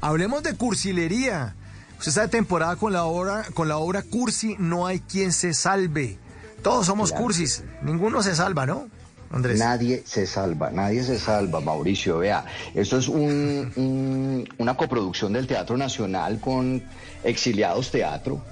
Hablemos 0.00 0.42
de 0.42 0.54
cursilería. 0.54 1.54
Usted 1.98 2.08
está 2.08 2.22
de 2.22 2.28
temporada 2.28 2.76
con 2.76 2.92
la 2.92 3.04
obra, 3.04 3.44
con 3.54 3.68
la 3.68 3.78
obra 3.78 4.02
Cursi, 4.02 4.54
no 4.58 4.86
hay 4.86 5.00
quien 5.00 5.32
se 5.32 5.54
salve. 5.54 6.18
Todos 6.62 6.86
somos 6.86 7.12
cursis, 7.12 7.62
ninguno 7.82 8.22
se 8.22 8.34
salva, 8.34 8.66
¿no? 8.66 8.88
Andrés. 9.30 9.58
Nadie 9.58 10.02
se 10.06 10.26
salva, 10.26 10.70
nadie 10.70 11.02
se 11.02 11.18
salva, 11.18 11.60
Mauricio. 11.60 12.18
Vea, 12.18 12.44
esto 12.74 12.98
es 12.98 13.08
un- 13.08 13.72
un- 13.76 14.48
una 14.58 14.76
coproducción 14.76 15.32
del 15.32 15.46
Teatro 15.46 15.76
Nacional 15.76 16.38
con 16.38 16.82
Exiliados 17.24 17.90
Teatro. 17.90 18.42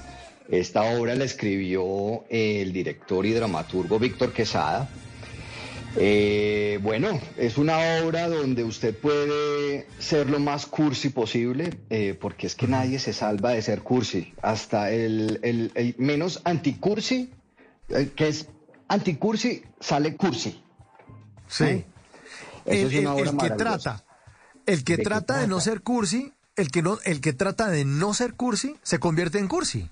Esta 0.48 0.82
obra 0.82 1.14
la 1.14 1.24
escribió 1.24 2.24
el 2.28 2.72
director 2.72 3.24
y 3.26 3.32
dramaturgo 3.32 3.98
Víctor 3.98 4.32
Quesada. 4.32 4.88
Eh, 5.96 6.78
bueno, 6.82 7.20
es 7.36 7.56
una 7.56 7.78
obra 8.02 8.28
donde 8.28 8.64
usted 8.64 8.96
puede 8.96 9.86
ser 10.00 10.28
lo 10.28 10.40
más 10.40 10.66
cursi 10.66 11.10
posible, 11.10 11.70
eh, 11.88 12.16
porque 12.20 12.46
es 12.48 12.56
que 12.56 12.66
nadie 12.66 12.98
se 12.98 13.12
salva 13.12 13.50
de 13.52 13.62
ser 13.62 13.82
cursi. 13.82 14.34
Hasta 14.42 14.90
el, 14.90 15.38
el- 15.42 15.70
el 15.74 15.94
menos 15.98 16.40
anticursi, 16.44 17.30
eh, 17.90 18.10
que 18.16 18.28
es 18.28 18.48
anticursi, 18.88 19.62
sale 19.78 20.16
cursi. 20.16 20.60
Sí. 21.48 21.84
Eso 22.64 22.86
El, 22.88 22.92
es 22.94 23.00
una 23.00 23.14
el- 23.14 23.28
obra 23.28 23.30
el 23.30 23.36
que 23.50 23.56
trata, 23.56 24.04
el 24.66 24.84
que 24.84 24.96
¿De 24.96 25.02
trata 25.04 25.38
de 25.38 25.46
no 25.46 25.60
ser 25.60 25.80
cursi, 25.82 26.32
el 26.56 26.70
que 26.72 26.82
no, 26.82 26.98
el 27.04 27.20
que 27.20 27.32
trata 27.32 27.68
de 27.68 27.84
no 27.84 28.14
ser 28.14 28.34
cursi, 28.34 28.74
se 28.82 28.98
convierte 28.98 29.38
en 29.38 29.46
cursi. 29.46 29.88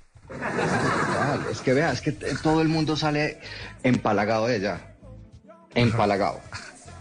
Es 1.50 1.60
que 1.60 1.74
vea, 1.74 1.92
es 1.92 2.00
que 2.00 2.12
todo 2.12 2.62
el 2.62 2.68
mundo 2.68 2.96
sale 2.96 3.38
empalagado 3.82 4.46
de 4.46 4.56
ella. 4.56 4.88
Empalagado. 5.74 6.40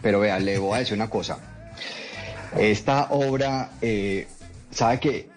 Pero 0.01 0.19
vea, 0.19 0.39
le 0.39 0.57
voy 0.57 0.75
a 0.75 0.79
decir 0.79 0.95
una 0.95 1.09
cosa. 1.09 1.39
Esta 2.57 3.07
obra, 3.11 3.71
eh, 3.81 4.27
sabe 4.71 4.99
que 4.99 5.29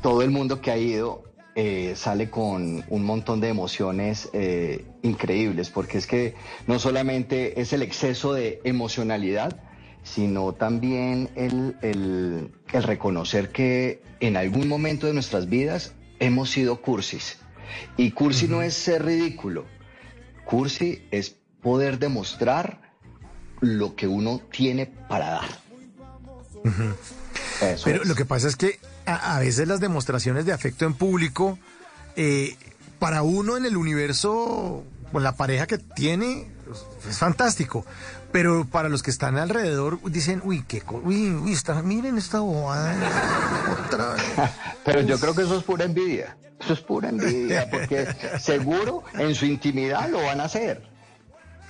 todo 0.00 0.22
el 0.22 0.30
mundo 0.30 0.60
que 0.60 0.70
ha 0.70 0.76
ido 0.76 1.24
eh, 1.54 1.92
sale 1.96 2.30
con 2.30 2.82
un 2.88 3.04
montón 3.04 3.40
de 3.40 3.48
emociones 3.48 4.30
eh, 4.32 4.86
increíbles, 5.02 5.68
porque 5.68 5.98
es 5.98 6.06
que 6.06 6.34
no 6.66 6.78
solamente 6.78 7.60
es 7.60 7.72
el 7.74 7.82
exceso 7.82 8.32
de 8.32 8.60
emocionalidad, 8.64 9.56
sino 10.02 10.52
también 10.54 11.28
el, 11.36 11.76
el- 11.82 12.50
el 12.72 12.82
reconocer 12.82 13.50
que 13.50 14.02
en 14.20 14.36
algún 14.38 14.66
momento 14.66 15.06
de 15.06 15.12
nuestras 15.12 15.48
vidas 15.48 15.92
hemos 16.20 16.50
sido 16.50 16.80
cursis. 16.80 17.38
Y 17.98 18.12
cursi 18.12 18.48
no 18.48 18.62
es 18.62 18.74
ser 18.74 19.04
ridículo, 19.04 19.66
cursi 20.44 21.06
es 21.10 21.36
poder 21.62 21.98
demostrar 21.98 22.80
lo 23.60 23.94
que 23.94 24.06
uno 24.08 24.40
tiene 24.50 24.86
para 24.86 25.30
dar. 25.30 25.48
Pero 27.84 28.02
es. 28.02 28.08
lo 28.08 28.14
que 28.14 28.24
pasa 28.24 28.48
es 28.48 28.56
que 28.56 28.80
a, 29.06 29.36
a 29.36 29.40
veces 29.40 29.68
las 29.68 29.80
demostraciones 29.80 30.44
de 30.44 30.52
afecto 30.52 30.84
en 30.84 30.94
público, 30.94 31.58
eh, 32.16 32.56
para 32.98 33.22
uno 33.22 33.56
en 33.56 33.64
el 33.64 33.76
universo, 33.76 34.84
con 35.12 35.22
la 35.22 35.36
pareja 35.36 35.66
que 35.66 35.78
tiene, 35.78 36.48
es 37.08 37.18
fantástico. 37.18 37.84
Pero 38.32 38.64
para 38.64 38.88
los 38.88 39.02
que 39.02 39.10
están 39.10 39.36
alrededor, 39.36 40.00
dicen, 40.10 40.40
uy, 40.44 40.64
qué, 40.66 40.82
uy, 41.04 41.30
uy, 41.30 41.52
está, 41.52 41.82
miren 41.82 42.16
esta 42.16 42.40
bobada, 42.40 42.96
otra 43.86 44.14
vez. 44.14 44.24
Pero 44.84 45.02
yo 45.02 45.18
creo 45.20 45.34
que 45.34 45.42
eso 45.42 45.58
es 45.58 45.64
pura 45.64 45.84
envidia. 45.84 46.36
Eso 46.58 46.72
es 46.72 46.80
pura 46.80 47.10
envidia, 47.10 47.68
porque 47.70 48.06
seguro 48.40 49.04
en 49.14 49.34
su 49.34 49.44
intimidad 49.44 50.08
lo 50.08 50.22
van 50.22 50.40
a 50.40 50.44
hacer. 50.44 50.91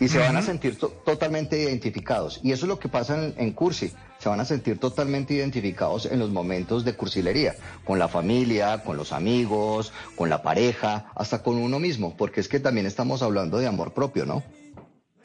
Y 0.01 0.09
se 0.09 0.19
van 0.19 0.37
a 0.37 0.43
sentir 0.43 0.77
to- 0.79 0.89
totalmente 1.05 1.61
identificados. 1.63 2.41
Y 2.43 2.51
eso 2.53 2.65
es 2.67 2.69
lo 2.69 2.79
que 2.79 2.89
pasa 2.89 3.23
en, 3.25 3.35
en 3.37 3.53
Cursi. 3.53 3.93
Se 4.19 4.29
van 4.29 4.41
a 4.41 4.45
sentir 4.45 4.79
totalmente 4.79 5.35
identificados 5.35 6.07
en 6.07 6.19
los 6.19 6.31
momentos 6.31 6.85
de 6.85 6.95
cursilería. 6.95 7.55
Con 7.85 7.99
la 7.99 8.09
familia, 8.09 8.83
con 8.85 8.97
los 8.97 9.13
amigos, 9.13 9.93
con 10.17 10.29
la 10.29 10.43
pareja, 10.43 11.13
hasta 11.15 11.43
con 11.43 11.57
uno 11.57 11.79
mismo. 11.79 12.17
Porque 12.17 12.41
es 12.41 12.49
que 12.49 12.59
también 12.61 12.87
estamos 12.87 13.23
hablando 13.23 13.59
de 13.59 13.67
amor 13.69 13.95
propio, 13.95 14.27
¿no? 14.27 14.43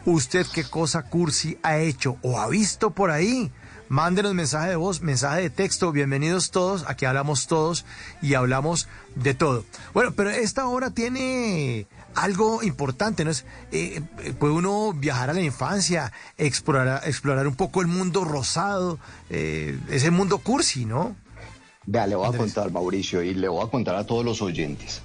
¿Usted 0.06 0.46
qué 0.54 0.66
cosa 0.66 1.04
cursi 1.04 1.58
ha 1.64 1.78
hecho 1.78 2.18
o 2.24 2.38
ha 2.38 2.50
visto 2.50 2.92
por 2.92 3.10
ahí? 3.10 3.52
Mándenos 3.88 4.34
mensaje 4.34 4.72
de 4.72 4.76
voz, 4.76 5.02
mensaje 5.02 5.44
de 5.44 5.50
texto. 5.50 5.94
Bienvenidos 5.94 6.52
todos. 6.52 6.84
Aquí 6.88 7.06
hablamos 7.06 7.48
todos 7.48 7.86
y 8.22 8.34
hablamos 8.34 8.90
de 9.16 9.34
todo. 9.34 9.64
Bueno, 9.94 10.12
pero 10.12 10.30
esta 10.30 10.68
hora 10.68 10.90
tiene 10.90 11.88
algo 12.16 12.64
importante, 12.64 13.24
¿no? 13.24 13.32
Es, 13.32 13.46
eh, 13.72 14.02
eh, 14.24 14.34
puede 14.38 14.52
uno 14.52 14.92
viajar 14.92 15.30
a 15.30 15.34
la 15.34 15.42
infancia, 15.42 16.12
explorar, 16.38 17.04
explorar 17.06 17.48
un 17.48 17.56
poco 17.56 17.80
el 17.80 17.88
mundo 17.88 18.26
rosado, 18.26 19.00
eh, 19.30 19.80
ese 19.90 20.12
mundo 20.12 20.40
cursi, 20.40 20.84
¿no? 20.84 21.16
Vea, 21.86 22.08
le 22.08 22.16
voy 22.16 22.26
a 22.26 22.28
Andrés. 22.28 22.42
contar, 22.42 22.72
Mauricio, 22.72 23.22
y 23.24 23.36
le 23.36 23.48
voy 23.48 23.66
a 23.66 23.70
contar 23.70 23.96
a 23.96 24.06
todos 24.06 24.26
los 24.26 24.42
oyentes. 24.42 25.02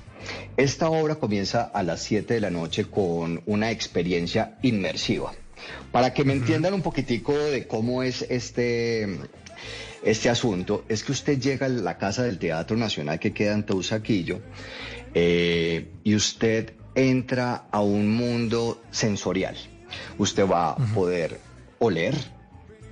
Esta 0.57 0.91
obra 0.91 1.17
comienza 1.17 1.63
a 1.63 1.83
las 1.83 2.03
7 2.03 2.35
de 2.35 2.41
la 2.41 2.51
noche 2.51 2.85
con 2.85 3.43
una 3.47 3.71
experiencia 3.71 4.59
inmersiva. 4.63 5.33
Para 5.93 6.13
que 6.13 6.25
me 6.25 6.33
entiendan 6.33 6.75
un 6.75 6.83
poquitico 6.83 7.37
de 7.37 7.67
cómo 7.67 8.03
es 8.03 8.23
este, 8.29 9.19
este 10.03 10.31
asunto, 10.31 10.85
es 10.89 11.03
que 11.03 11.13
usted 11.13 11.41
llega 11.41 11.67
a 11.67 11.69
la 11.69 11.99
Casa 11.99 12.23
del 12.23 12.39
Teatro 12.39 12.77
Nacional 12.77 13.19
que 13.19 13.33
queda 13.33 13.55
en 13.55 13.65
Teusaquillo 13.65 14.41
eh, 15.15 15.89
y 16.05 16.15
usted 16.15 16.75
entra 16.95 17.67
a 17.71 17.81
un 17.81 18.09
mundo 18.15 18.83
sensorial. 18.91 19.57
Usted 20.19 20.47
va 20.47 20.71
a 20.71 20.77
poder 20.95 21.41
oler, 21.79 22.15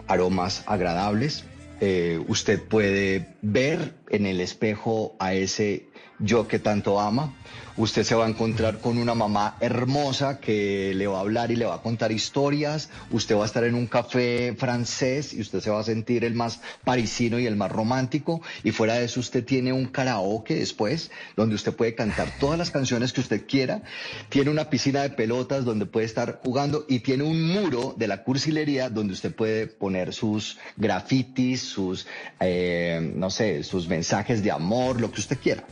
aromas 0.06 0.62
agradables. 0.66 1.44
Eh, 1.80 2.22
usted 2.28 2.62
puede 2.62 3.35
ver 3.52 3.94
en 4.10 4.26
el 4.26 4.40
espejo 4.40 5.14
a 5.18 5.34
ese 5.34 5.88
yo 6.18 6.48
que 6.48 6.58
tanto 6.58 7.00
ama. 7.00 7.34
Usted 7.78 8.04
se 8.04 8.14
va 8.14 8.24
a 8.24 8.28
encontrar 8.28 8.78
con 8.78 8.96
una 8.96 9.14
mamá 9.14 9.58
hermosa 9.60 10.40
que 10.40 10.94
le 10.94 11.06
va 11.06 11.18
a 11.18 11.20
hablar 11.20 11.50
y 11.50 11.56
le 11.56 11.66
va 11.66 11.74
a 11.74 11.82
contar 11.82 12.10
historias. 12.10 12.88
Usted 13.10 13.36
va 13.36 13.42
a 13.42 13.46
estar 13.46 13.64
en 13.64 13.74
un 13.74 13.86
café 13.86 14.54
francés 14.56 15.34
y 15.34 15.42
usted 15.42 15.60
se 15.60 15.68
va 15.68 15.80
a 15.80 15.84
sentir 15.84 16.24
el 16.24 16.32
más 16.32 16.62
parisino 16.84 17.38
y 17.38 17.46
el 17.46 17.54
más 17.56 17.70
romántico. 17.70 18.40
Y 18.64 18.70
fuera 18.70 18.94
de 18.94 19.04
eso 19.04 19.20
usted 19.20 19.44
tiene 19.44 19.74
un 19.74 19.86
karaoke 19.86 20.54
después 20.54 21.10
donde 21.36 21.54
usted 21.54 21.76
puede 21.76 21.94
cantar 21.94 22.28
todas 22.40 22.58
las 22.58 22.70
canciones 22.70 23.12
que 23.12 23.20
usted 23.20 23.46
quiera. 23.46 23.82
Tiene 24.30 24.50
una 24.50 24.70
piscina 24.70 25.02
de 25.02 25.10
pelotas 25.10 25.66
donde 25.66 25.84
puede 25.84 26.06
estar 26.06 26.40
jugando 26.42 26.86
y 26.88 27.00
tiene 27.00 27.24
un 27.24 27.46
muro 27.46 27.94
de 27.94 28.08
la 28.08 28.22
cursilería 28.22 28.88
donde 28.88 29.12
usted 29.12 29.34
puede 29.34 29.66
poner 29.66 30.14
sus 30.14 30.56
grafitis, 30.78 31.60
sus, 31.60 32.06
eh, 32.40 33.12
no 33.14 33.28
sé, 33.28 33.35
sus 33.62 33.88
mensajes 33.88 34.42
de 34.42 34.50
amor, 34.50 35.00
lo 35.00 35.10
que 35.10 35.20
usted 35.20 35.38
quiera. 35.38 35.64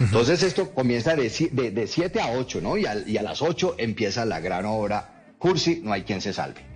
Entonces 0.00 0.42
esto 0.42 0.70
comienza 0.72 1.16
de 1.16 1.30
7 1.30 1.70
de, 1.70 1.86
siete 1.86 2.20
a 2.20 2.30
8, 2.32 2.60
¿no? 2.60 2.76
Y 2.76 2.86
a, 2.86 2.96
y 3.06 3.16
a 3.16 3.22
las 3.22 3.40
8 3.40 3.76
empieza 3.78 4.24
la 4.24 4.40
gran 4.40 4.66
obra 4.66 5.16
Cursi, 5.38 5.80
no 5.82 5.92
hay 5.92 6.02
quien 6.02 6.20
se 6.20 6.32
salve. 6.32 6.75